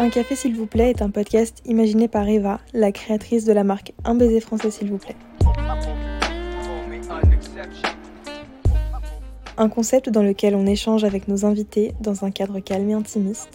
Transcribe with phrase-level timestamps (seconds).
[0.00, 3.64] Un café s'il vous plaît est un podcast imaginé par Eva, la créatrice de la
[3.64, 5.14] marque Un baiser français s'il vous plaît.
[9.58, 13.50] Un concept dans lequel on échange avec nos invités dans un cadre calme et intimiste.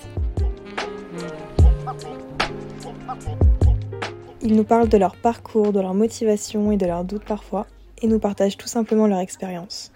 [4.43, 7.65] Ils nous parlent de leur parcours, de leur motivation et de leurs doutes parfois,
[8.03, 9.91] et nous partagent tout simplement leur expérience.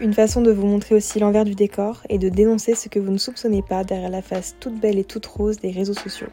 [0.00, 3.10] Une façon de vous montrer aussi l'envers du décor et de dénoncer ce que vous
[3.10, 6.28] ne soupçonnez pas derrière la face toute belle et toute rose des réseaux sociaux.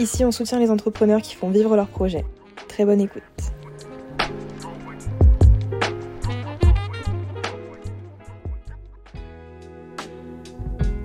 [0.00, 2.24] Ici, on soutient les entrepreneurs qui font vivre leurs projets.
[2.66, 3.22] Très bonne écoute.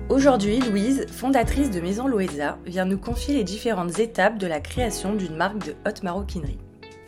[0.08, 5.14] Aujourd'hui, Louise, fondatrice de Maison Loesa, vient nous confier les différentes étapes de la création
[5.14, 6.58] d'une marque de haute maroquinerie.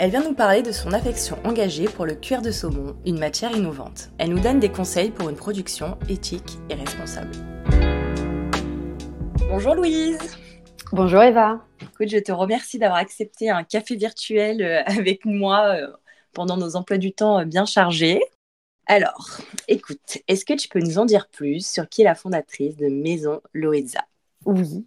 [0.01, 3.51] Elle vient nous parler de son affection engagée pour le cuir de saumon, une matière
[3.51, 4.10] innovante.
[4.18, 7.32] Elle nous donne des conseils pour une production éthique et responsable.
[9.51, 10.21] Bonjour Louise
[10.93, 11.65] Bonjour Eva.
[11.82, 15.88] Écoute, je te remercie d'avoir accepté un café virtuel euh, avec moi euh,
[16.33, 18.23] pendant nos emplois du temps euh, bien chargés.
[18.87, 22.77] Alors, écoute, est-ce que tu peux nous en dire plus sur qui est la fondatrice
[22.77, 24.05] de Maison Loeza
[24.46, 24.87] Oui,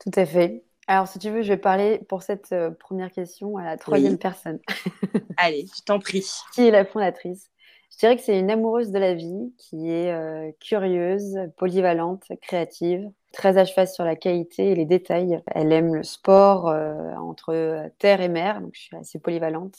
[0.00, 0.64] tout à fait.
[0.90, 4.58] Alors, si tu veux, je vais parler pour cette première question à la troisième personne.
[5.36, 6.26] Allez, je t'en prie.
[6.52, 7.48] Qui est la fondatrice?
[7.92, 13.56] Je dirais que c'est une amoureuse de la vie qui est curieuse, polyvalente, créative, très
[13.56, 15.40] à cheval sur la qualité et les détails.
[15.46, 19.76] Elle aime le sport euh, entre terre et mer, donc je suis assez polyvalente.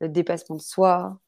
[0.00, 1.18] Le dépassement de soi,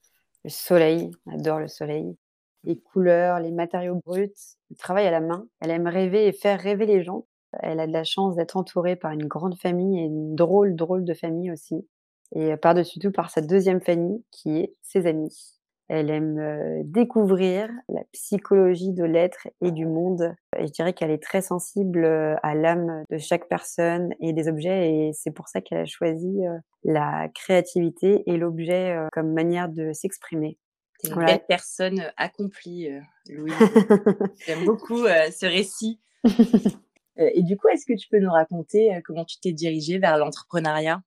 [0.44, 2.16] le soleil, adore le soleil,
[2.64, 4.32] les couleurs, les matériaux bruts,
[4.70, 5.46] le travail à la main.
[5.60, 7.26] Elle aime rêver et faire rêver les gens.
[7.60, 11.04] Elle a de la chance d'être entourée par une grande famille et une drôle, drôle
[11.04, 11.86] de famille aussi.
[12.34, 15.58] Et par-dessus tout par sa deuxième famille qui est ses amis.
[15.88, 20.34] Elle aime découvrir la psychologie de l'être et du monde.
[20.58, 24.92] Et je dirais qu'elle est très sensible à l'âme de chaque personne et des objets.
[24.92, 26.40] Et c'est pour ça qu'elle a choisi
[26.84, 30.58] la créativité et l'objet comme manière de s'exprimer.
[30.98, 32.90] C'est une belle personne accomplie,
[33.30, 33.54] Louise.
[34.46, 36.00] J'aime beaucoup ce récit.
[37.18, 41.02] et du coup, est-ce que tu peux nous raconter comment tu t'es dirigée vers l'entrepreneuriat?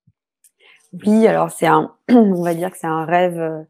[1.05, 3.65] Oui, alors c'est un, on va dire que c'est un rêve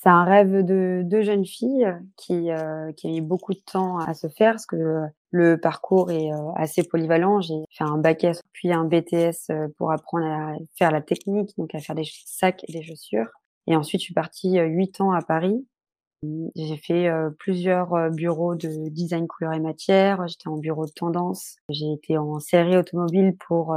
[0.00, 3.98] c'est un rêve de, de jeune fille qui, euh, qui a mis beaucoup de temps
[3.98, 5.02] à se faire parce que
[5.32, 7.40] le parcours est euh, assez polyvalent.
[7.40, 11.50] J'ai fait un bac S puis un BTS euh, pour apprendre à faire la technique,
[11.58, 13.26] donc à faire des sacs et des chaussures.
[13.66, 15.66] Et ensuite, je suis partie huit ans à Paris.
[16.56, 17.08] J'ai fait
[17.38, 20.26] plusieurs bureaux de design couleur et matière.
[20.26, 21.56] J'étais en bureau de tendance.
[21.68, 23.76] J'ai été en série automobile pour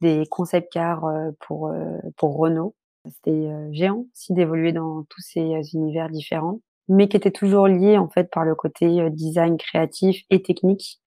[0.00, 1.06] des concept cars
[1.40, 1.72] pour
[2.16, 2.74] pour Renault.
[3.08, 8.08] C'était géant aussi d'évoluer dans tous ces univers différents, mais qui étaient toujours liés en
[8.08, 11.00] fait par le côté design créatif et technique.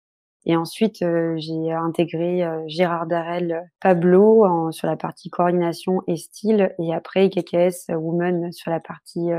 [0.45, 1.03] Et ensuite,
[1.37, 8.51] j'ai intégré Gérard Darel Pablo sur la partie coordination et style, et après KKS Woman
[8.51, 9.29] sur la partie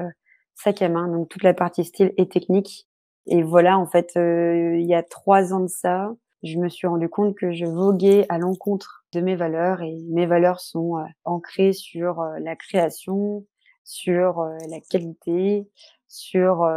[0.62, 2.88] sac à main, donc toute la partie style et technique.
[3.26, 6.12] Et voilà, en fait, il y a trois ans de ça,
[6.42, 10.26] je me suis rendu compte que je voguais à l'encontre de mes valeurs et mes
[10.26, 13.44] valeurs sont euh, ancrées sur euh, la création,
[13.84, 15.68] sur euh, la qualité,
[16.08, 16.68] sur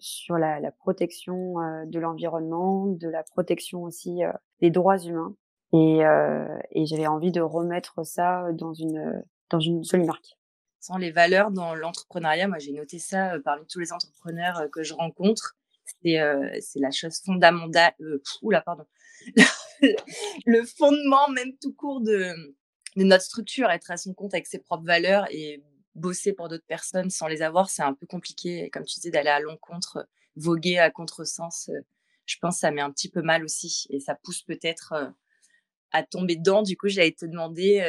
[0.00, 1.54] sur la, la protection
[1.86, 4.22] de l'environnement, de la protection aussi
[4.60, 5.36] des droits humains
[5.72, 6.00] et,
[6.72, 10.37] et j'avais envie de remettre ça dans une dans une seule marque.
[10.80, 14.94] Sans les valeurs dans l'entrepreneuriat, moi j'ai noté ça parmi tous les entrepreneurs que je
[14.94, 15.56] rencontre
[16.02, 17.94] c'est c'est la chose fondamentale.
[18.00, 18.84] Euh, oula, pardon.
[20.46, 22.32] le fondement même tout court de,
[22.96, 25.62] de notre structure, être à son compte avec ses propres valeurs et
[25.94, 28.70] bosser pour d'autres personnes sans les avoir, c'est un peu compliqué.
[28.70, 31.70] comme tu disais, d'aller à l'encontre, voguer à contresens,
[32.26, 35.12] je pense que ça met un petit peu mal aussi et ça pousse peut-être
[35.92, 36.62] à tomber dedans.
[36.62, 37.82] Du coup, j'allais te demander,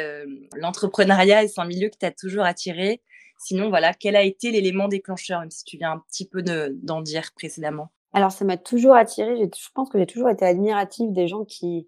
[0.56, 3.02] l'entrepreneuriat, est un milieu qui t'a toujours attiré
[3.40, 7.02] Sinon, voilà, quel a été l'élément déclencheur, même si tu viens un petit peu d'en
[7.02, 7.90] dire précédemment?
[8.12, 9.38] Alors, ça m'a toujours attiré.
[9.38, 11.88] Je pense que j'ai toujours été admirative des gens qui,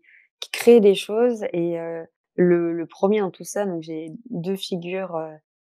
[0.53, 1.43] créent des choses.
[1.51, 2.03] Et euh,
[2.35, 5.29] le, premier dans tout ça, donc j'ai deux figures euh,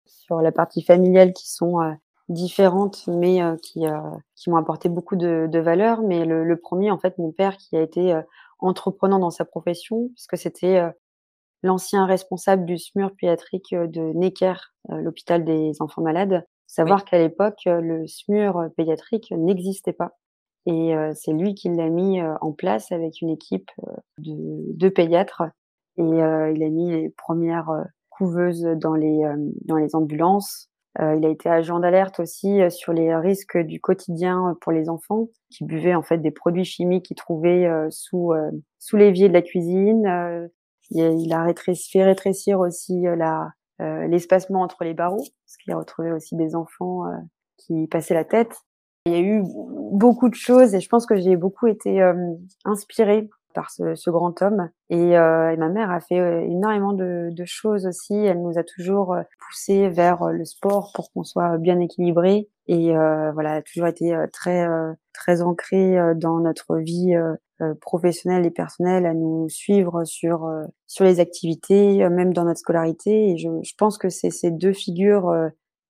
[0.06, 1.92] sur la partie familiale qui sont euh,
[2.30, 3.82] différentes, mais qui,
[4.48, 6.04] m'ont apporté beaucoup de, de valeur.
[6.04, 8.16] Mais le, le, premier, en fait, mon père qui a été
[8.64, 10.82] entreprenant dans sa profession, puisque c'était
[11.62, 14.56] l'ancien responsable du SMUR pédiatrique de Necker,
[14.90, 16.46] l'hôpital des enfants malades.
[16.68, 20.18] Savoir qu'à l'époque, le SMUR pédiatrique n'existait pas.
[20.66, 23.70] Et c'est lui qui l'a mis en place avec une équipe
[24.18, 24.34] de,
[24.74, 25.44] de pédiatres.
[25.98, 27.70] Et il a mis les premières
[28.10, 29.24] couveuses dans les,
[29.66, 30.70] dans les ambulances.
[31.00, 35.66] Il a été agent d'alerte aussi sur les risques du quotidien pour les enfants qui
[35.66, 38.32] buvaient en fait des produits chimiques qu'ils trouvaient sous
[38.78, 40.50] sous l'évier de la cuisine.
[40.92, 43.06] il a fait rétrécir aussi
[43.80, 47.06] l'espacement entre les barreaux parce qu'il a retrouvé aussi des enfants
[47.58, 48.56] qui passaient la tête.
[49.06, 49.44] Il y a eu
[49.92, 52.08] beaucoup de choses et je pense que j'ai beaucoup été
[52.66, 54.70] inspirée par ce, grand homme.
[54.90, 58.16] Et, euh, et, ma mère a fait euh, énormément de, choses aussi.
[58.16, 62.50] Elle nous a toujours euh, poussé vers le sport pour qu'on soit bien équilibré.
[62.68, 64.66] Et voilà, elle a toujours été très
[65.12, 67.14] très ancrée dans notre vie
[67.82, 70.50] professionnelle et personnelle, à nous suivre sur
[70.88, 73.32] sur les activités, même dans notre scolarité.
[73.32, 75.30] Et je, je pense que c'est ces deux figures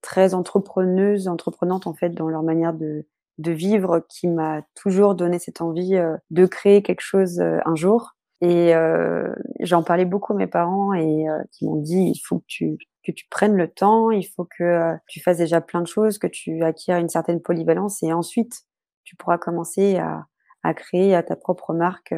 [0.02, 3.06] très entrepreneuses, entreprenantes en fait dans leur manière de
[3.38, 7.76] de vivre qui m'a toujours donné cette envie euh, de créer quelque chose euh, un
[7.76, 8.16] jour.
[8.42, 12.46] Et euh, j'en parlais beaucoup à mes parents et qui m'ont dit il faut que
[12.48, 16.18] tu que tu prennes le temps, il faut que tu fasses déjà plein de choses,
[16.18, 18.64] que tu acquières une certaine polyvalence et ensuite
[19.06, 20.26] tu pourras commencer à,
[20.62, 22.14] à créer à ta propre marque.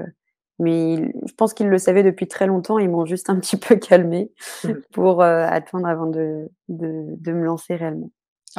[0.58, 0.96] Mais
[1.28, 4.32] je pense qu'ils le savaient depuis très longtemps, ils m'ont juste un petit peu calmé
[4.64, 4.70] mmh.
[4.94, 8.10] pour attendre avant de, de, de me lancer réellement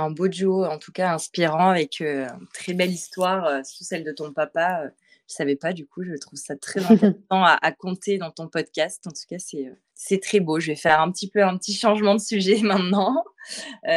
[0.00, 3.84] un beau duo, en tout cas inspirant, avec euh, une très belle histoire, euh, sous
[3.84, 4.82] celle de ton papa.
[4.84, 4.90] Euh,
[5.28, 9.04] je savais pas, du coup, je trouve ça très intéressant à, compter dans ton podcast.
[9.06, 10.60] En tout cas, c'est, c'est très beau.
[10.60, 13.24] Je vais faire un petit peu un petit changement de sujet maintenant.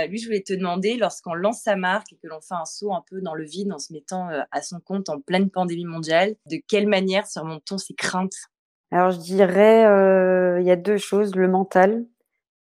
[0.08, 2.94] lui, je voulais te demander, lorsqu'on lance sa marque et que l'on fait un saut
[2.94, 6.36] un peu dans le vide en se mettant à son compte en pleine pandémie mondiale,
[6.48, 8.38] de quelle manière surmonte-t-on ces craintes?
[8.92, 9.82] Alors, je dirais,
[10.60, 11.36] il y a deux choses.
[11.36, 12.06] Le mental,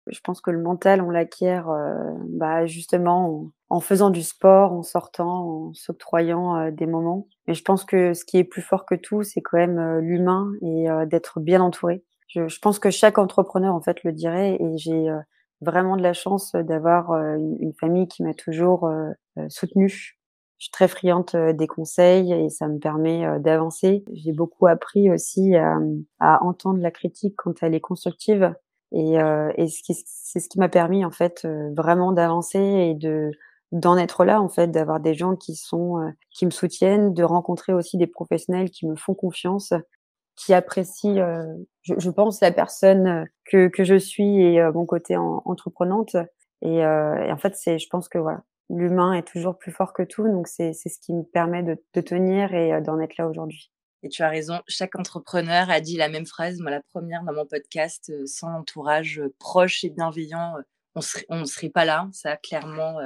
[0.08, 1.94] je pense que le mental, on l'acquiert euh,
[2.28, 7.28] bah, justement en, faisant du sport, en sortant, en s'octroyant euh, des moments.
[7.46, 10.00] Mais je pense que ce qui est plus fort que tout, c'est quand même euh,
[10.00, 12.04] l'humain et d'être bien entouré.
[12.28, 14.56] Je, pense que chaque entrepreneur, en fait, le dirait.
[14.60, 15.08] Et j'ai
[15.62, 18.90] vraiment de la chance d'avoir une, famille qui m'a toujours
[19.48, 19.88] soutenue.
[20.58, 24.04] Je suis très friande des conseils et ça me permet d'avancer.
[24.12, 28.54] J'ai beaucoup appris aussi à entendre la critique quand elle est constructive
[28.92, 33.30] et, euh, et c'est ce qui m'a permis en fait euh, vraiment d'avancer et de
[33.72, 37.24] d'en être là en fait, d'avoir des gens qui sont euh, qui me soutiennent, de
[37.24, 39.72] rencontrer aussi des professionnels qui me font confiance,
[40.36, 41.16] qui apprécient,
[41.82, 46.16] je, je, pense, la personne que que je suis et mon côté en, entreprenante.
[46.62, 50.02] Et, et, en fait, c'est, je pense que voilà, l'humain est toujours plus fort que
[50.02, 53.28] tout, donc c'est c'est ce qui me permet de, de tenir et d'en être là
[53.28, 53.72] aujourd'hui.
[54.02, 56.60] Et tu as raison, chaque entrepreneur a dit la même phrase.
[56.60, 61.40] Moi, la première dans mon podcast, euh, sans entourage euh, proche et bienveillant, euh, on
[61.40, 62.08] ne serait pas là.
[62.12, 62.98] Ça, clairement,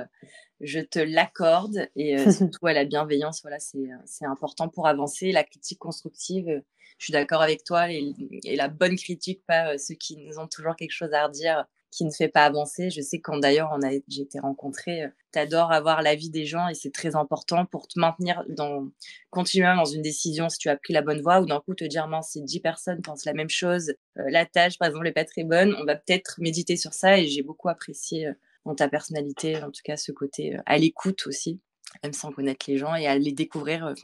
[0.61, 1.89] je te l'accorde.
[1.97, 5.33] Et surtout, à la bienveillance, voilà, c'est important pour avancer.
[5.33, 6.63] La critique constructive,
[6.99, 7.91] je suis d'accord avec toi.
[7.91, 8.15] Et,
[8.45, 12.05] et, la bonne critique, pas ceux qui nous ont toujours quelque chose à redire qui
[12.05, 12.91] ne fait pas avancer.
[12.91, 13.77] Je sais quand d'ailleurs
[14.09, 17.89] j'ai été rencontrée, euh, tu adores avoir l'avis des gens et c'est très important pour
[17.89, 18.89] te maintenir dans
[19.31, 21.85] continuer dans une décision si tu as pris la bonne voie ou d'un coup te
[21.85, 25.25] dire si 10 personnes pensent la même chose, euh, la tâche par exemple n'est pas
[25.25, 28.33] très bonne, on va peut-être méditer sur ça et j'ai beaucoup apprécié euh,
[28.65, 31.61] dans ta personnalité en tout cas ce côté à l'écoute aussi,
[32.03, 33.95] même sans connaître les gens et à les découvrir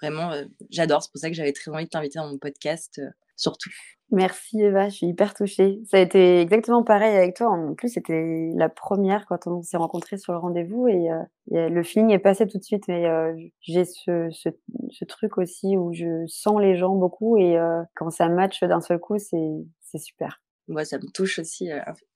[0.00, 0.32] vraiment
[0.70, 3.00] j'adore, c'est pour ça que j'avais très envie de t'inviter dans mon podcast
[3.36, 3.70] surtout.
[4.12, 5.80] Merci Eva, je suis hyper touchée.
[5.88, 7.48] Ça a été exactement pareil avec toi.
[7.48, 11.82] En plus, c'était la première quand on s'est rencontrés sur le rendez-vous et, euh, le
[11.84, 12.88] feeling est passé tout de suite.
[12.88, 14.48] Mais euh, j'ai ce, ce,
[14.90, 18.80] ce, truc aussi où je sens les gens beaucoup et euh, quand ça match d'un
[18.80, 20.42] seul coup, c'est super.
[20.66, 21.68] Moi, ça me touche aussi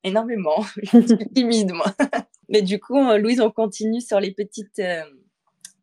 [0.03, 0.63] énormément.
[0.77, 1.87] je suis timide, moi.
[2.49, 4.81] Mais du coup, Louise, on continue sur les petites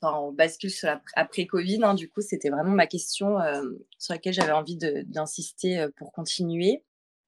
[0.02, 1.80] on bascule sur après Covid.
[1.84, 3.64] Hein, du coup, c'était vraiment ma question euh,
[3.98, 6.84] sur laquelle j'avais envie d'insister euh, pour continuer.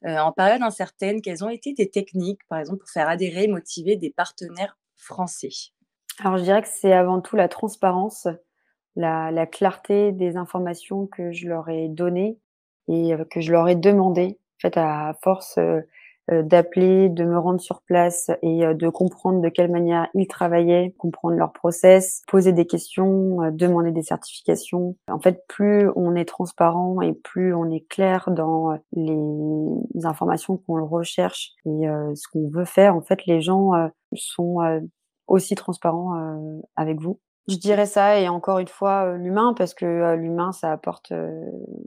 [0.05, 3.47] Euh, en période incertaine, quelles ont été tes techniques, par exemple, pour faire adhérer et
[3.47, 5.49] motiver des partenaires français?
[6.19, 8.27] Alors, je dirais que c'est avant tout la transparence,
[8.95, 12.37] la, la, clarté des informations que je leur ai données
[12.87, 14.37] et que je leur ai demandées.
[14.57, 15.57] En fait, à force
[16.29, 20.93] d'appeler, de me rendre sur place et euh, de comprendre de quelle manière ils travaillaient,
[20.97, 24.95] comprendre leur process, poser des questions, euh, demander des certifications.
[25.09, 30.85] En fait, plus on est transparent et plus on est clair dans les informations qu'on
[30.85, 33.71] recherche et ce qu'on veut faire, en fait, les gens
[34.13, 34.57] sont
[35.27, 36.13] aussi transparents
[36.75, 37.19] avec vous.
[37.49, 41.11] Je dirais ça et encore une fois l'humain parce que l'humain ça apporte,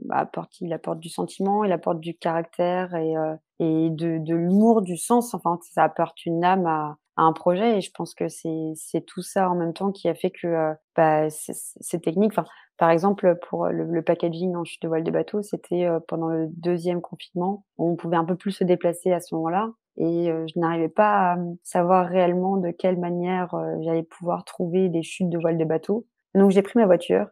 [0.05, 3.15] bah, apporte il apporte du sentiment, il apporte du caractère et,
[3.59, 5.33] et de, de l'humour, du sens.
[5.33, 9.01] Enfin ça apporte une âme à, à un projet et je pense que c'est c'est
[9.03, 12.33] tout ça en même temps qui a fait que bah, ces techniques.
[12.33, 12.45] Enfin
[12.77, 16.47] par exemple pour le, le packaging en chute de voile de bateau, c'était pendant le
[16.49, 20.89] deuxième confinement, on pouvait un peu plus se déplacer à ce moment-là et je n'arrivais
[20.89, 23.49] pas à savoir réellement de quelle manière
[23.81, 26.05] j'allais pouvoir trouver des chutes de voiles de bateau.
[26.35, 27.27] Donc j'ai pris ma voiture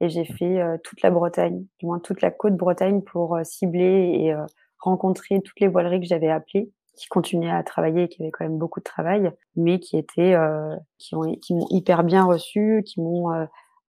[0.00, 4.34] et j'ai fait toute la Bretagne, du moins toute la côte Bretagne pour cibler et
[4.78, 8.58] rencontrer toutes les voileries que j'avais appelées qui continuaient à travailler, qui avaient quand même
[8.58, 10.34] beaucoup de travail, mais qui étaient,
[10.98, 13.28] qui ont, qui m'ont hyper bien reçu, qui m'ont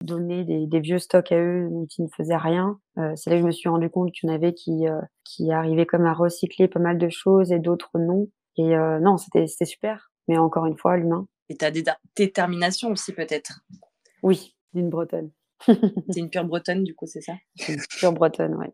[0.02, 2.80] donné des, des, vieux stocks à eux dont ils ne faisaient rien.
[2.98, 5.00] Euh, c'est là que je me suis rendu compte qu'il y en avait qui, euh,
[5.24, 8.28] qui arrivaient comme à recycler pas mal de choses et d'autres non.
[8.56, 10.10] Et euh, non, c'était super.
[10.28, 11.26] Mais encore une fois, l'humain.
[11.48, 11.84] Et des
[12.16, 13.60] déterminations aussi peut-être
[14.22, 15.30] Oui, d'une bretonne.
[15.66, 17.34] c'est une pure bretonne du coup, c'est ça?
[17.68, 18.66] Une pure bretonne, oui.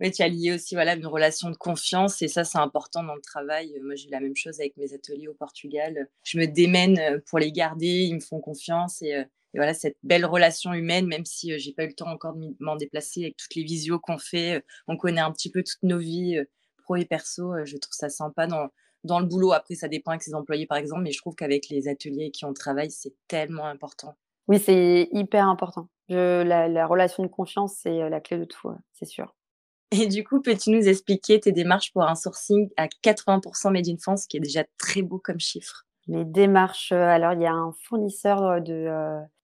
[0.00, 3.14] Mais tu as lié aussi voilà, une relation de confiance et ça, c'est important dans
[3.14, 3.72] le travail.
[3.82, 6.08] Moi, j'ai la même chose avec mes ateliers au Portugal.
[6.24, 10.24] Je me démène pour les garder, ils me font confiance et et voilà, cette belle
[10.24, 13.54] relation humaine, même si j'ai pas eu le temps encore de m'en déplacer avec toutes
[13.56, 16.38] les visios qu'on fait, on connaît un petit peu toutes nos vies
[16.84, 17.52] pro et perso.
[17.64, 18.68] je trouve ça sympa dans,
[19.04, 19.52] dans le boulot.
[19.52, 22.44] Après, ça dépend avec ses employés, par exemple, mais je trouve qu'avec les ateliers qui
[22.44, 24.16] on travaille, c'est tellement important.
[24.48, 25.88] Oui, c'est hyper important.
[26.08, 29.34] Je, la, la, relation de confiance, c'est la clé de tout, c'est sûr.
[29.92, 33.96] Et du coup, peux-tu nous expliquer tes démarches pour un sourcing à 80% made in
[33.96, 35.86] France, qui est déjà très beau comme chiffre?
[36.10, 36.92] Les démarches.
[36.92, 38.90] Alors, il y a un fournisseur de,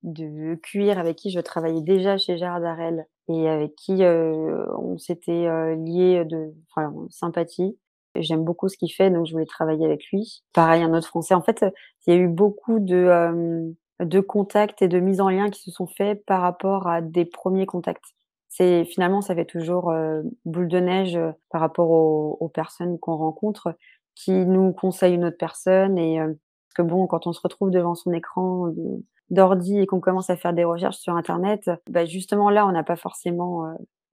[0.03, 5.77] de cuir avec qui je travaillais déjà chez Gérard Darel et avec qui on s'était
[5.77, 6.53] lié de
[7.11, 7.79] sympathie.
[8.17, 10.43] J'aime beaucoup ce qu'il fait, donc je voulais travailler avec lui.
[10.53, 11.35] Pareil, un autre Français.
[11.35, 11.65] En fait,
[12.07, 15.71] il y a eu beaucoup de, de contacts et de mises en lien qui se
[15.71, 18.15] sont faits par rapport à des premiers contacts.
[18.49, 19.95] C'est finalement, ça fait toujours
[20.45, 21.19] boule de neige
[21.51, 23.77] par rapport aux, aux personnes qu'on rencontre
[24.15, 26.19] qui nous conseillent une autre personne et
[26.77, 28.73] que bon, quand on se retrouve devant son écran
[29.31, 32.85] d'ordi et qu'on commence à faire des recherches sur Internet, bah justement là, on n'a
[32.85, 33.65] pas forcément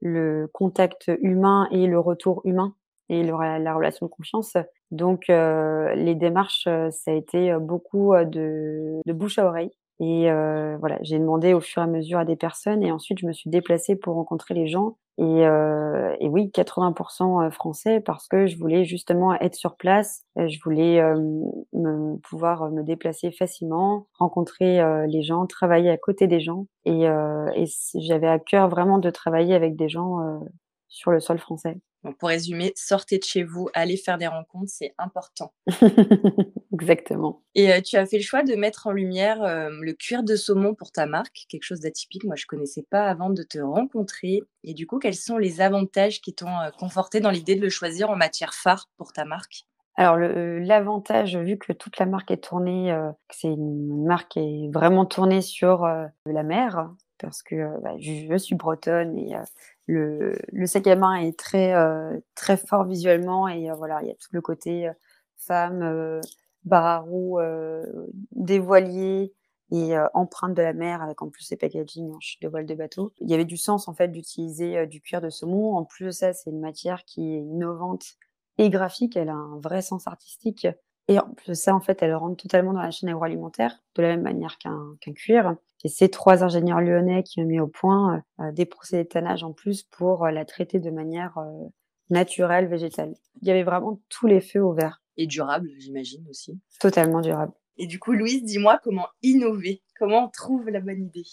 [0.01, 2.75] le contact humain et le retour humain
[3.09, 4.57] et la relation de confiance.
[4.91, 9.71] Donc, les démarches, ça a été beaucoup de, bouche à oreille.
[9.99, 13.19] Et euh, voilà, j'ai demandé au fur et à mesure à des personnes et ensuite
[13.19, 14.97] je me suis déplacée pour rencontrer les gens.
[15.19, 20.23] Et, euh, et oui, 80% français parce que je voulais justement être sur place.
[20.35, 21.15] Je voulais euh,
[21.73, 26.65] me, pouvoir me déplacer facilement, rencontrer euh, les gens, travailler à côté des gens.
[26.85, 27.65] Et, euh, et
[27.95, 30.17] j'avais à cœur vraiment de travailler avec des gens
[30.87, 31.77] sur le sol français.
[32.03, 35.53] Donc pour résumer, sortez de chez vous, allez faire des rencontres, c'est important.
[36.73, 37.43] Exactement.
[37.55, 40.35] Et euh, tu as fait le choix de mettre en lumière euh, le cuir de
[40.35, 42.23] saumon pour ta marque, quelque chose d'atypique.
[42.25, 44.41] Moi, je ne connaissais pas avant de te rencontrer.
[44.63, 47.69] Et du coup, quels sont les avantages qui t'ont euh, conforté dans l'idée de le
[47.69, 49.65] choisir en matière phare pour ta marque?
[49.95, 52.97] Alors l'avantage, vu que toute la marque est tournée,
[53.29, 55.85] c'est une marque qui est vraiment tournée sur
[56.25, 59.35] la mer, parce que bah, je, suis bretonne et
[59.85, 61.75] le, le, sac à main est très
[62.33, 64.89] très fort visuellement et voilà il y a tout le côté
[65.37, 66.21] femme
[66.63, 67.39] bar à roue,
[68.31, 69.31] des voiliers
[69.71, 72.73] et empreinte de la mer avec en plus ces packaging en chute de voile de
[72.73, 73.13] bateau.
[73.19, 75.75] Il y avait du sens en fait d'utiliser du cuir de saumon.
[75.75, 78.17] En plus de ça, c'est une matière qui est innovante
[78.57, 79.15] et graphique.
[79.15, 80.67] Elle a un vrai sens artistique.
[81.07, 84.01] Et en plus de ça, en fait, elle rentre totalement dans la chaîne agroalimentaire, de
[84.01, 85.55] la même manière qu'un cuir.
[85.83, 89.51] Et ces trois ingénieurs lyonnais qui ont mis au point des procédés de tannage en
[89.51, 91.37] plus pour la traiter de manière
[92.09, 93.15] naturelle, végétale.
[93.41, 96.57] Il y avait vraiment tous les feux au vert et durable, j'imagine aussi.
[96.79, 97.51] Totalement durable.
[97.77, 101.25] Et du coup, Louise, dis-moi comment innover, comment on trouve la bonne idée?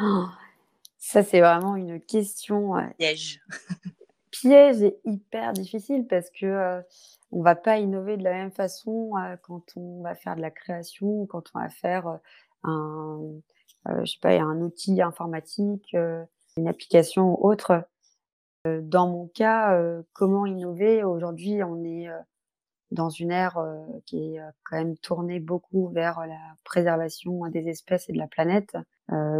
[0.00, 0.26] Oh,
[0.98, 3.40] ça, c'est vraiment une question piège.
[4.40, 6.82] piège et hyper difficile parce que euh,
[7.32, 10.50] on va pas innover de la même façon euh, quand on va faire de la
[10.50, 12.18] création quand on va faire euh,
[12.64, 15.94] un, je sais pas, un outil informatique,
[16.56, 17.84] une application ou autre.
[18.64, 19.80] Dans mon cas,
[20.12, 21.04] comment innover?
[21.04, 22.08] Aujourd'hui, on est
[22.90, 23.64] dans une ère
[24.06, 28.76] qui est quand même tournée beaucoup vers la préservation des espèces et de la planète.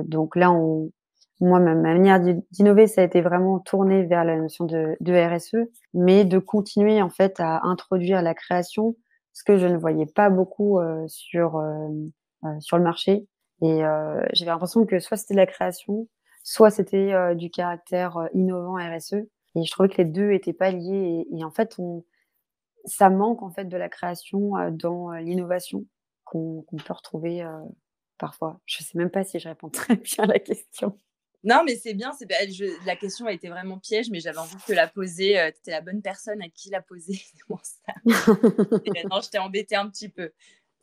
[0.05, 0.93] donc là, on,
[1.41, 6.25] moi, ma manière d'innover, ça a été vraiment tourné vers la notion de, RSE, mais
[6.25, 8.97] de continuer en fait à introduire la création,
[9.33, 11.63] ce que je ne voyais pas beaucoup sur
[12.61, 13.27] sur le marché.
[13.63, 13.81] Et
[14.33, 16.09] j'avais l'impression que soit c'était de la création,
[16.43, 19.15] soit c'était du caractère innovant RSE.
[19.57, 21.27] Et je trouvais que les deux étaient pas liés.
[21.33, 22.05] Et, en fait, on,
[22.87, 25.85] ça manque en fait de la création dans l'innovation
[26.25, 27.47] qu'on peut retrouver
[28.19, 28.61] parfois.
[28.65, 30.99] Je sais même pas si je réponds très bien à la question.
[31.47, 32.13] Non, mais c'est bien.
[32.13, 32.29] C'est,
[32.85, 35.35] la question a été vraiment piège, mais j'avais envie de te la poser.
[35.55, 37.23] tu étais la bonne personne à qui la poser.
[37.49, 40.33] non, je t'ai embêté un petit peu.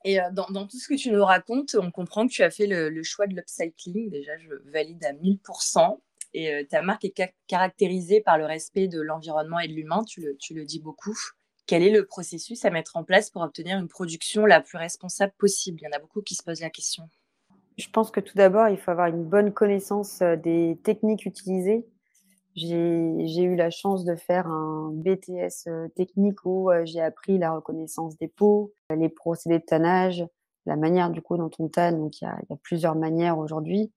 [0.05, 2.67] Et dans, dans, tout ce que tu nous racontes, on comprend que tu as fait
[2.67, 4.09] le, le choix de l'upcycling.
[4.09, 5.99] Déjà, je valide à 1000%.
[6.33, 10.03] Et ta marque est caractérisée par le respect de l'environnement et de l'humain.
[10.05, 11.17] Tu le, tu le dis beaucoup.
[11.67, 15.33] quel est le processus à mettre en place pour obtenir une production la plus responsable
[15.37, 15.79] possible?
[15.81, 17.09] Il y en a beaucoup qui se posent la question.
[17.77, 21.85] Je pense que tout d'abord, il faut avoir une bonne connaissance des techniques utilisées.
[22.55, 28.27] J'ai eu la chance de faire un BTS technique où j'ai appris la reconnaissance des
[28.27, 30.23] peaux, les procédés de tannage,
[30.65, 31.99] la manière du coup dont on tanne.
[31.99, 33.91] Donc il y a, il y a plusieurs manières aujourd'hui.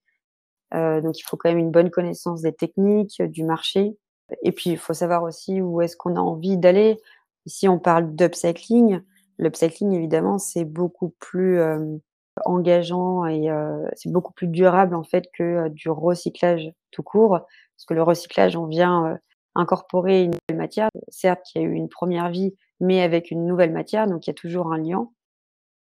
[0.75, 3.97] Euh, donc il faut quand même une bonne connaissance des techniques, du marché.
[4.43, 6.99] Et puis il faut savoir aussi où est-ce qu'on a envie d'aller.
[7.45, 9.01] Ici on parle d'upcycling.
[9.39, 11.97] L'upcycling évidemment c'est beaucoup plus euh,
[12.45, 17.41] engageant et euh, c'est beaucoup plus durable en fait que du recyclage tout court.
[17.41, 19.19] Parce que le recyclage on vient
[19.55, 20.89] incorporer une nouvelle matière.
[21.09, 24.31] Certes, il y a eu une première vie, mais avec une nouvelle matière, donc il
[24.31, 25.09] y a toujours un lien.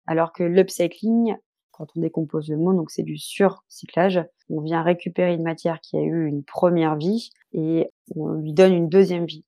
[0.06, 1.36] Alors que l'upcycling,
[1.72, 5.98] quand on décompose le mot, donc c'est du surcyclage, on vient récupérer une matière qui
[5.98, 9.46] a eu une première vie et on lui donne une deuxième vie.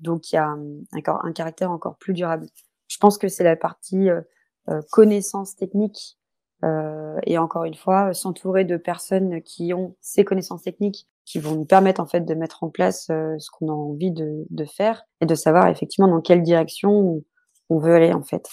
[0.00, 0.54] Donc il y a
[0.92, 2.46] encore un caractère encore plus durable.
[2.88, 4.20] Je pense que c'est la partie euh,
[4.68, 6.15] euh, connaissance technique euh,
[6.62, 11.64] et encore une fois s'entourer de personnes qui ont ces connaissances techniques qui vont nous
[11.64, 15.34] permettre en fait de mettre en place ce qu'on a envie de, faire et de
[15.34, 17.22] savoir effectivement dans quelle direction
[17.68, 18.48] on veut aller en fait.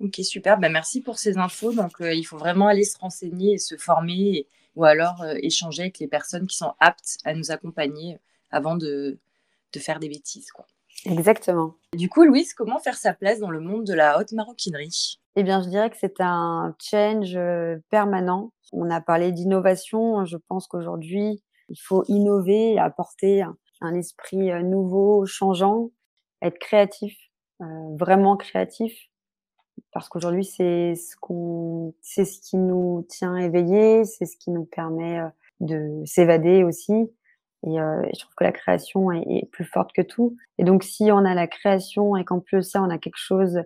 [0.00, 0.58] Ok, super.
[0.58, 1.72] Ben, merci pour ces infos.
[1.72, 5.98] Donc, euh, il faut vraiment aller se renseigner se former ou alors euh, échanger avec
[5.98, 8.18] les personnes qui sont aptes à nous accompagner
[8.50, 9.18] avant de,
[9.72, 10.52] de faire des bêtises.
[10.52, 10.66] Quoi.
[11.04, 11.74] Exactement.
[11.94, 15.20] Du coup, Louise, comment faire sa place dans le monde de la haute maroquinerie?
[15.36, 18.52] Eh bien, je dirais que c'est un change euh, permanent.
[18.72, 20.24] On a parlé d'innovation.
[20.24, 23.44] Je pense qu'aujourd'hui, il faut innover, apporter
[23.80, 25.90] un esprit nouveau, changeant,
[26.42, 27.16] être créatif,
[27.60, 29.08] vraiment créatif
[29.92, 34.64] parce qu'aujourd'hui c'est ce qu'on c'est ce qui nous tient éveillés, c'est ce qui nous
[34.64, 35.28] permet euh,
[35.60, 37.10] de s'évader aussi.
[37.66, 40.36] Et, euh, je trouve que la création est, plus forte que tout.
[40.58, 43.62] Et donc si on a la création et qu'en plus ça on a quelque chose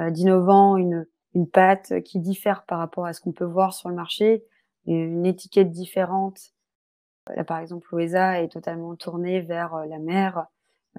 [0.00, 3.88] euh, d'innovant, une une pâte qui diffère par rapport à ce qu'on peut voir sur
[3.88, 4.44] le marché,
[4.86, 6.38] une étiquette différente.
[7.34, 10.46] Là par exemple Loesa est totalement tournée vers la mer.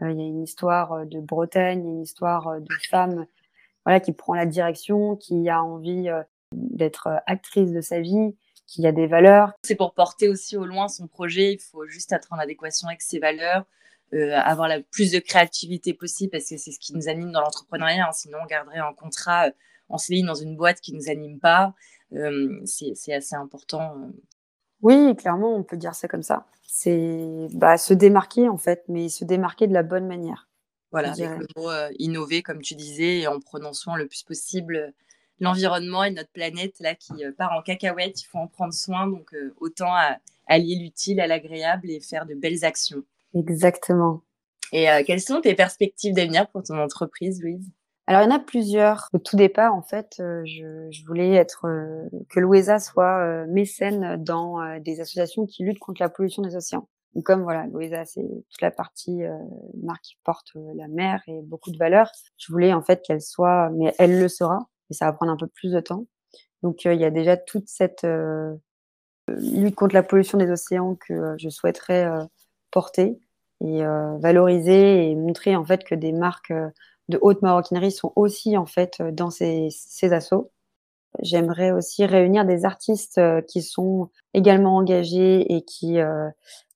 [0.02, 3.26] Il y a une histoire de Bretagne, une histoire de femmes
[3.86, 8.36] voilà, qui prend la direction, qui a envie euh, d'être euh, actrice de sa vie,
[8.68, 9.54] qui a des valeurs.
[9.64, 13.02] C'est pour porter aussi au loin son projet, il faut juste être en adéquation avec
[13.02, 13.66] ses valeurs,
[14.14, 17.42] euh, avoir la plus de créativité possible parce que c'est ce qui nous anime dans
[17.42, 18.08] l'entrepreneuriat.
[18.08, 18.12] Hein.
[18.12, 19.50] Sinon, on garderait un contrat
[19.90, 21.74] en CDI dans une boîte qui ne nous anime pas.
[22.66, 24.10] c'est assez important.
[24.82, 26.46] Oui, clairement, on peut dire ça comme ça.
[26.68, 30.50] C'est bah, se démarquer en fait, mais se démarquer de la bonne manière.
[30.92, 34.94] Voilà, avec le mot innover, comme tu disais, et en prenant soin le plus possible
[35.40, 38.22] l'environnement et notre planète là qui part en cacahuète.
[38.22, 39.94] Il faut en prendre soin, donc autant
[40.48, 43.04] allier l'utile à l'agréable et faire de belles actions.
[43.34, 44.22] Exactement.
[44.72, 47.70] Et quelles sont tes perspectives d'avenir pour ton entreprise, Louise?
[48.08, 49.10] Alors, il y en a plusieurs.
[49.14, 51.68] Au tout départ, en fait, je, je voulais être
[52.30, 56.88] que Louisa soit mécène dans des associations qui luttent contre la pollution des océans
[57.24, 59.38] comme voilà, Louisa, c'est toute la partie euh,
[59.82, 62.12] marque qui porte euh, la mer et beaucoup de valeurs.
[62.38, 65.38] Je voulais en fait qu'elle soit, mais elle le sera, mais ça va prendre un
[65.38, 66.06] peu plus de temps.
[66.64, 68.54] Donc euh, il y a déjà toute cette euh,
[69.28, 72.08] lutte contre la pollution des océans que je souhaiterais
[72.72, 73.20] porter
[73.62, 73.84] et
[74.20, 76.54] valoriser et montrer en fait que des marques
[77.10, 80.52] de haute maroquinerie sont aussi en fait dans ces, ces assauts.
[81.24, 86.00] J'aimerais aussi réunir des artistes qui sont également engagés et qui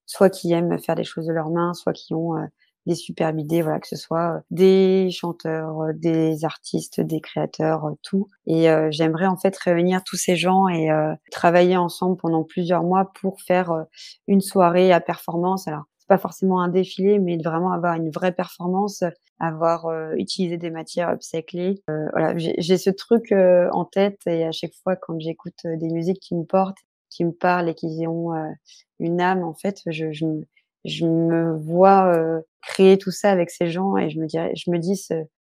[0.10, 2.46] soit qui aiment faire des choses de leurs mains, soit qui ont euh,
[2.90, 7.94] des superbes idées, voilà, que ce soit euh, des chanteurs, euh, des artistes, des créateurs,
[8.02, 8.28] tout.
[8.48, 10.90] Et j'aimerais en fait réunir tous ces gens et
[11.32, 13.86] travailler ensemble pendant plusieurs mois pour faire
[14.28, 15.68] une soirée à performance.
[15.68, 19.04] Alors, c'est pas forcément un défilé, mais vraiment avoir une vraie performance,
[19.40, 21.84] avoir utilisé des matières upcyclées.
[21.88, 26.36] voilà, j'ai ce truc en tête et à chaque fois quand j'écoute des musiques qui
[26.36, 28.34] me portent, qui me parlent et qui ont
[29.00, 30.26] une âme, en fait, je, je,
[30.86, 34.72] je me vois euh, créer tout ça avec ces gens et je me dirais, je
[34.72, 35.08] me dis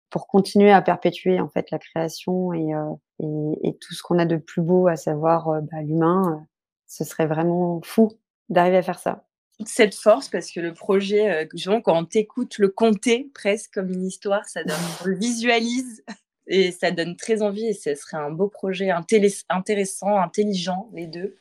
[0.10, 4.26] pour continuer à perpétuer en fait la création et, euh, et, tout ce qu'on a
[4.26, 6.46] de plus beau, à savoir euh, bah, l'humain,
[6.88, 8.12] ce serait vraiment fou
[8.50, 9.26] d'arriver à faire ça.
[9.66, 14.06] Cette force, parce que le projet, justement, quand on t'écoute le compter presque comme une
[14.06, 16.04] histoire, ça donne, on le visualise
[16.48, 21.38] et ça donne très envie et ce serait un beau projet intéressant, intelligent, les deux.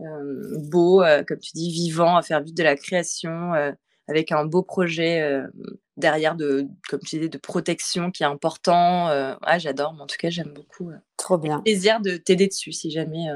[0.00, 3.72] Euh, beau, euh, comme tu dis, vivant, à faire vivre de la création, euh,
[4.06, 5.38] avec un beau projet
[5.98, 9.08] derrière de, comme tu disais, de protection qui est important.
[9.08, 10.90] ah, j'adore, mais en tout cas, j'aime beaucoup.
[11.18, 11.60] Trop bien.
[11.60, 13.26] Plaisir de t'aider dessus si jamais.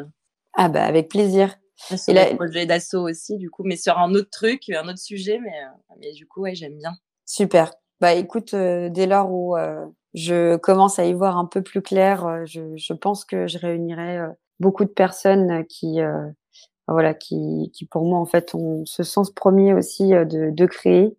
[0.55, 1.55] Ah bah avec plaisir.
[1.77, 5.38] Sur le projet d'assaut aussi, du coup, mais sur un autre truc, un autre sujet,
[5.40, 5.53] mais,
[6.01, 6.92] mais du coup, ouais, j'aime bien.
[7.27, 7.70] Super.
[8.01, 9.55] Bah écoute, dès lors où
[10.14, 14.20] je commence à y voir un peu plus clair, je, je pense que je réunirai
[14.59, 16.01] beaucoup de personnes qui
[16.92, 20.66] voilà, qui, qui pour moi en fait ont ce sens premier aussi euh, de, de
[20.66, 21.16] créer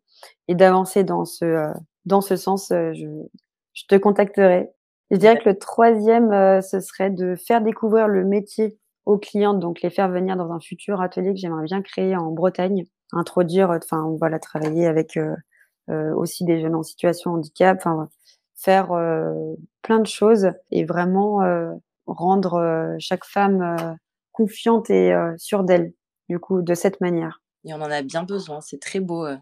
[0.48, 1.74] et d'avancer dans ce euh,
[2.06, 2.72] dans ce sens.
[2.72, 4.70] Euh, je, te contacterai.
[5.12, 6.30] Je dirais que le troisième,
[6.62, 10.60] ce serait de faire découvrir le métier aux clients, donc les faire venir dans un
[10.60, 15.20] futur atelier que j'aimerais bien créer en Bretagne, introduire, enfin voilà, travailler avec
[15.90, 17.84] aussi des jeunes en situation de handicap,
[18.56, 18.88] faire
[19.82, 21.40] plein de choses et vraiment
[22.06, 23.98] rendre chaque femme
[24.34, 25.94] confiante et euh, sûre d'elle,
[26.28, 27.42] du coup, de cette manière.
[27.64, 29.26] Et on en a bien besoin, c'est très beau.
[29.26, 29.38] Euh.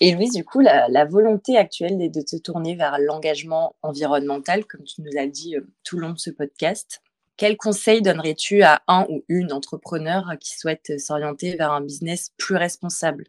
[0.00, 4.84] Et Louise, du coup, la, volonté actuelle est de te tourner vers l'engagement environnemental, comme
[4.84, 7.00] tu nous as dit euh, tout le long de ce podcast.
[7.36, 12.54] Quel conseil donnerais-tu à un ou une entrepreneur qui souhaite s'orienter vers un business plus
[12.54, 13.24] responsable?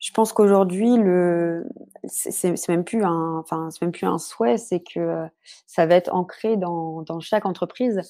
[0.00, 1.66] Je pense qu'aujourd'hui, le,
[2.04, 5.26] c'est même plus un, enfin, c'est même plus un souhait, c'est que
[5.66, 8.00] ça va être ancré dans, dans chaque entreprise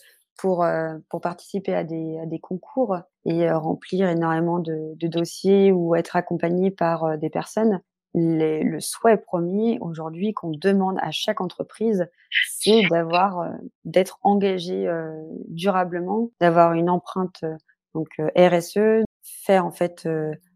[0.40, 5.06] pour, euh, pour participer à des, à des concours et euh, remplir énormément de, de,
[5.06, 7.82] dossiers ou être accompagné par euh, des personnes.
[8.14, 12.08] Les, le souhait premier aujourd'hui qu'on demande à chaque entreprise,
[12.48, 13.52] c'est d'avoir,
[13.84, 14.92] d'être engagé
[15.46, 17.44] durablement, d'avoir une empreinte
[17.94, 20.08] donc RSE, faire en fait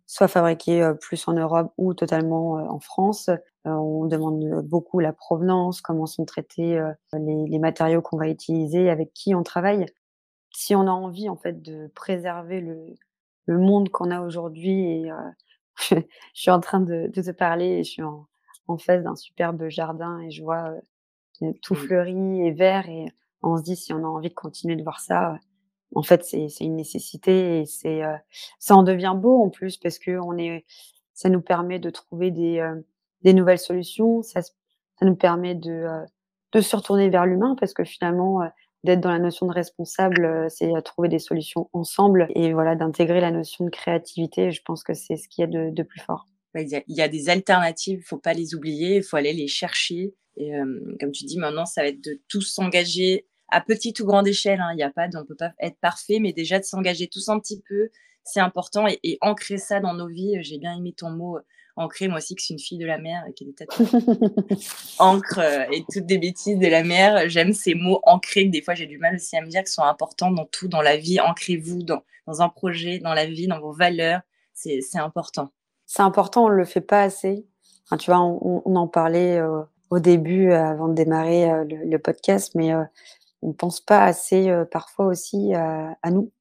[0.05, 3.31] soit fabriquer plus en Europe ou totalement en France,
[3.65, 9.13] on demande beaucoup la provenance, comment sont traités euh, les, matériaux qu'on va utiliser, avec
[9.15, 9.87] qui on travaille.
[10.55, 12.95] Si on a envie en fait de préserver le,
[13.59, 15.17] monde qu'on a aujourd'hui, et euh,
[15.91, 15.97] je,
[16.35, 18.27] suis en train de, te parler et je suis en,
[18.79, 20.73] face d'un superbe jardin et je vois
[21.61, 23.07] tout fleuri et vert et
[23.43, 25.39] on se dit si on a envie de continuer de voir ça,
[25.95, 28.01] en fait c'est une nécessité et c'est
[28.59, 30.65] ça en devient beau en plus parce que on est
[31.13, 32.59] ça nous permet de trouver des
[33.25, 34.23] des nouvelles solutions.
[34.23, 34.41] Ça,
[35.03, 36.05] nous permet de, euh,
[36.53, 38.47] de se retourner vers l'humain parce que finalement, euh,
[38.85, 43.21] d'être dans la notion de responsable, euh, c'est trouver des solutions ensemble et voilà, d'intégrer
[43.21, 44.51] la notion de créativité.
[44.51, 46.27] Je pense que c'est ce qu'il y a de, de plus fort.
[46.57, 50.15] Il y, a, des alternatives, il faut pas les oublier, il faut aller les chercher.
[50.37, 50.53] Et
[51.01, 54.61] comme tu dis, maintenant, ça va être de tous s'engager à petite ou grande échelle.
[54.61, 54.71] Hein.
[54.75, 57.41] Il y a pas, on peut pas être parfait, mais déjà de s'engager tous un
[57.41, 57.89] petit peu,
[58.23, 60.37] c'est important et, ancrer ça dans nos vies.
[60.43, 61.39] J'ai bien aimé ton mot
[61.77, 65.65] ancrée, moi aussi, que c'est une fille de la mer et qui est encre euh,
[65.73, 67.29] et toutes des bêtises de la mer.
[67.29, 69.73] J'aime ces mots ancrés que des fois j'ai du mal aussi à me dire, qui
[69.73, 71.21] sont importants dans tout, dans la vie.
[71.21, 74.21] Ancrez-vous dans, dans un projet, dans la vie, dans vos valeurs.
[74.53, 75.51] C'est important.
[75.87, 77.47] C'est important, on ne le fait pas assez.
[77.85, 81.99] Enfin, tu vois, on, on en parlait euh, au début, euh, avant de démarrer le,
[81.99, 82.73] podcast, mais
[83.43, 86.33] on ne pense pas assez parfois aussi à nous.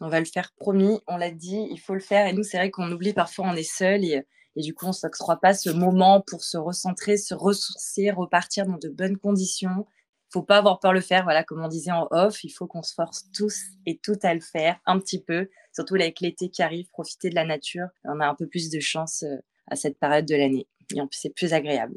[0.00, 2.26] On va le faire, promis, on l'a dit, il faut le faire.
[2.26, 4.24] Et nous, c'est vrai qu'on oublie parfois, on est seul et
[4.56, 8.76] et du coup, on s'octroie pas ce moment pour se recentrer, se ressourcer, repartir dans
[8.76, 9.86] de bonnes conditions.
[10.30, 11.24] Faut pas avoir peur de le faire.
[11.24, 14.34] Voilà, comme on disait en off, il faut qu'on se force tous et toutes à
[14.34, 15.48] le faire un petit peu.
[15.74, 17.88] Surtout avec l'été qui arrive, profiter de la nature.
[18.04, 19.36] On a un peu plus de chance euh,
[19.68, 20.68] à cette période de l'année.
[20.94, 21.94] Et en plus, c'est plus agréable.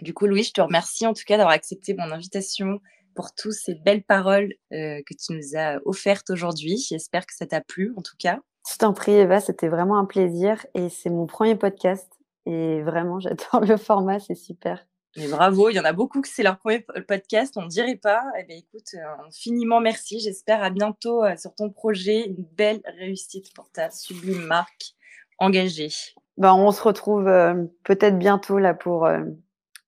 [0.00, 2.80] Du coup, Louis, je te remercie en tout cas d'avoir accepté mon invitation
[3.14, 6.78] pour toutes ces belles paroles euh, que tu nous as offertes aujourd'hui.
[6.88, 8.40] J'espère que ça t'a plu, en tout cas.
[8.70, 12.12] Je t'en prie, Eva, c'était vraiment un plaisir et c'est mon premier podcast
[12.46, 14.86] et vraiment, j'adore le format, c'est super.
[15.16, 17.96] Mais bravo, il y en a beaucoup que c'est leur premier podcast, on ne dirait
[17.96, 18.24] pas.
[18.38, 20.20] Eh bien, écoute, euh, infiniment merci.
[20.20, 22.28] J'espère à bientôt euh, sur ton projet.
[22.28, 24.94] Une belle réussite pour ta sublime marque
[25.38, 25.90] engagée.
[26.38, 29.06] Ben, on se retrouve euh, peut-être bientôt là pour,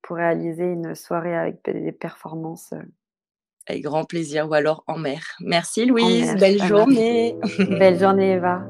[0.02, 2.74] pour réaliser une soirée avec des performances.
[3.66, 5.22] Avec grand plaisir, ou alors en mer.
[5.40, 7.34] Merci Louise, belle journée.
[7.58, 8.62] belle journée Eva.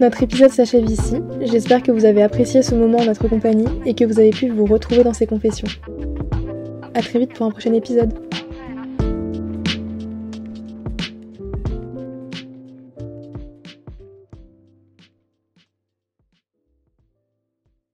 [0.00, 1.16] Notre épisode s'achève ici.
[1.40, 4.50] J'espère que vous avez apprécié ce moment en notre compagnie et que vous avez pu
[4.50, 5.68] vous retrouver dans ces confessions.
[6.94, 8.12] A très vite pour un prochain épisode.